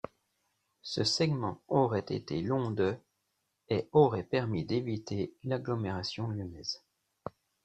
[0.81, 2.95] Ce segment aurait été long de
[3.69, 6.81] et aurait permis d'éviter l'agglomération lyonnaise.